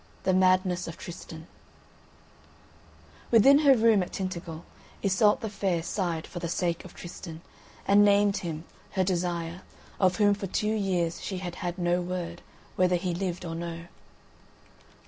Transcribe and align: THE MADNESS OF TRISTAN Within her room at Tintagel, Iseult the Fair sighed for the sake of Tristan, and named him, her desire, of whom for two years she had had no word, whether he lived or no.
THE 0.23 0.33
MADNESS 0.33 0.87
OF 0.87 0.97
TRISTAN 0.97 1.45
Within 3.29 3.59
her 3.59 3.75
room 3.77 4.01
at 4.01 4.11
Tintagel, 4.13 4.65
Iseult 5.03 5.41
the 5.41 5.49
Fair 5.51 5.83
sighed 5.83 6.25
for 6.25 6.39
the 6.39 6.49
sake 6.49 6.83
of 6.83 6.95
Tristan, 6.95 7.41
and 7.87 8.03
named 8.03 8.37
him, 8.37 8.63
her 8.93 9.03
desire, 9.03 9.61
of 9.99 10.15
whom 10.15 10.33
for 10.33 10.47
two 10.47 10.73
years 10.73 11.21
she 11.21 11.37
had 11.37 11.57
had 11.57 11.77
no 11.77 12.01
word, 12.01 12.41
whether 12.77 12.95
he 12.95 13.13
lived 13.13 13.45
or 13.45 13.53
no. 13.53 13.85